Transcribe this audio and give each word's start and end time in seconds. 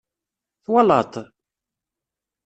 Twalaḍ-t? 0.63 1.13